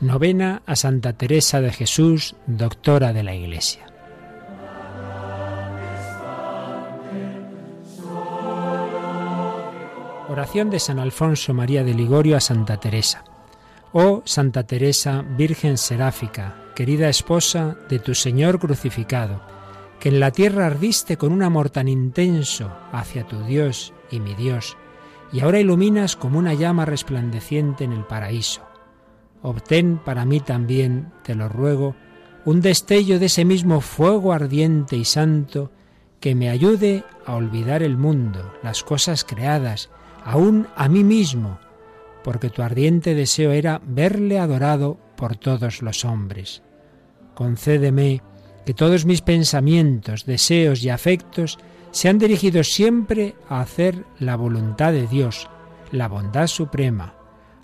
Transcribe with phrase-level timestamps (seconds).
[0.00, 3.84] Novena a Santa Teresa de Jesús, doctora de la Iglesia.
[10.30, 13.24] Oración de San Alfonso María de Ligorio a Santa Teresa.
[13.92, 19.42] Oh Santa Teresa, Virgen Seráfica, querida esposa de tu Señor crucificado,
[19.98, 24.34] que en la tierra ardiste con un amor tan intenso hacia tu Dios y mi
[24.34, 24.78] Dios,
[25.30, 28.69] y ahora iluminas como una llama resplandeciente en el paraíso
[29.42, 31.94] obtén para mí también, te lo ruego,
[32.44, 35.70] un destello de ese mismo fuego ardiente y santo
[36.20, 39.90] que me ayude a olvidar el mundo, las cosas creadas,
[40.24, 41.58] aún a mí mismo,
[42.22, 46.62] porque tu ardiente deseo era verle adorado por todos los hombres.
[47.34, 48.22] Concédeme
[48.66, 51.58] que todos mis pensamientos, deseos y afectos
[51.90, 55.48] sean dirigidos siempre a hacer la voluntad de Dios,
[55.90, 57.14] la bondad suprema,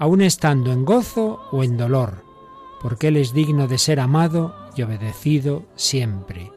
[0.00, 2.24] aun estando en gozo o en dolor,
[2.80, 6.50] porque Él es digno de ser amado y obedecido siempre.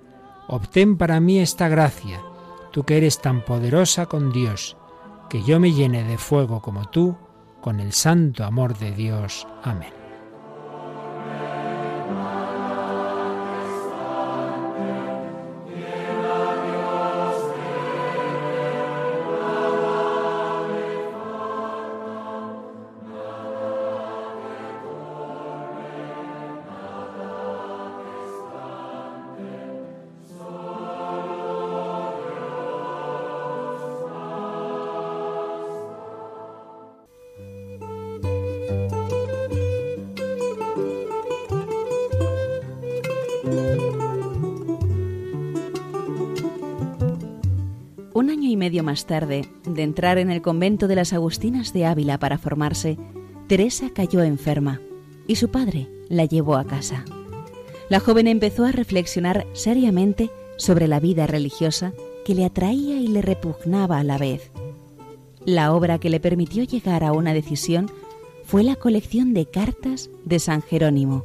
[0.47, 2.21] Obtén para mí esta gracia,
[2.71, 4.77] tú que eres tan poderosa con Dios,
[5.29, 7.17] que yo me llene de fuego como tú,
[7.61, 9.45] con el santo amor de Dios.
[9.61, 10.02] Amén.
[48.57, 52.97] Medio más tarde de entrar en el convento de las Agustinas de Ávila para formarse,
[53.47, 54.81] Teresa cayó enferma
[55.27, 57.05] y su padre la llevó a casa.
[57.89, 61.93] La joven empezó a reflexionar seriamente sobre la vida religiosa
[62.25, 64.51] que le atraía y le repugnaba a la vez.
[65.45, 67.91] La obra que le permitió llegar a una decisión
[68.45, 71.23] fue la colección de cartas de San Jerónimo,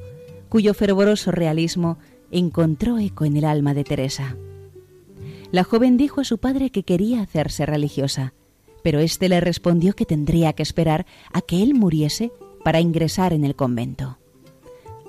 [0.48, 1.98] cuyo fervoroso realismo
[2.30, 4.36] encontró eco en el alma de Teresa.
[5.50, 8.34] La joven dijo a su padre que quería hacerse religiosa,
[8.82, 12.32] pero éste le respondió que tendría que esperar a que él muriese
[12.64, 14.18] para ingresar en el convento.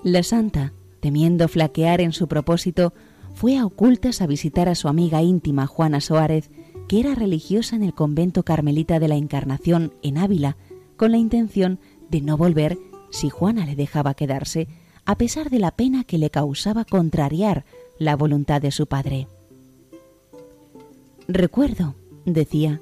[0.02, 2.94] La santa, temiendo flaquear en su propósito,
[3.34, 6.50] fue a ocultas a visitar a su amiga íntima Juana Soárez,
[6.88, 10.56] que era religiosa en el convento carmelita de la Encarnación en Ávila,
[10.96, 11.80] con la intención
[12.10, 12.78] de no volver
[13.12, 14.70] si Juana le dejaba quedarse,
[15.06, 17.66] a pesar de la pena que le causaba contrariar
[17.98, 19.28] la voluntad de su padre.
[21.32, 21.94] Recuerdo,
[22.26, 22.82] decía,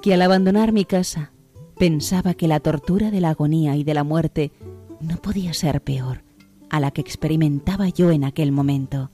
[0.00, 1.32] que al abandonar mi casa
[1.78, 4.52] pensaba que la tortura de la agonía y de la muerte
[5.02, 6.22] no podía ser peor
[6.70, 9.10] a la que experimentaba yo en aquel momento.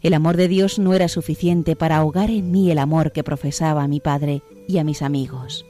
[0.00, 3.82] El amor de Dios no era suficiente para ahogar en mí el amor que profesaba
[3.82, 5.66] a mi padre y a mis amigos.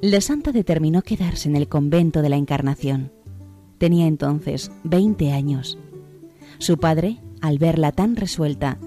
[0.00, 3.10] La santa determinó quedarse en el convento de la Encarnación.
[3.78, 5.78] Tenía entonces 20 años.
[6.58, 8.78] Su padre, al verla tan resuelta,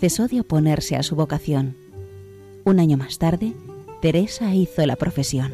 [0.00, 1.76] cesó de oponerse a su vocación.
[2.64, 3.54] Un año más tarde,
[4.00, 5.52] Teresa hizo la profesión.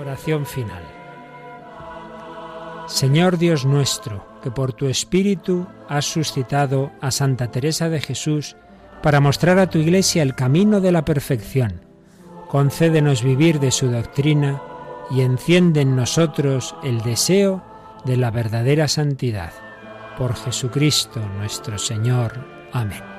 [0.00, 0.93] Oración final.
[2.94, 8.54] Señor Dios nuestro, que por tu Espíritu has suscitado a Santa Teresa de Jesús
[9.02, 11.80] para mostrar a tu Iglesia el camino de la perfección.
[12.48, 14.62] Concédenos vivir de su doctrina
[15.10, 17.64] y enciende en nosotros el deseo
[18.04, 19.50] de la verdadera santidad.
[20.16, 22.46] Por Jesucristo nuestro Señor.
[22.72, 23.13] Amén.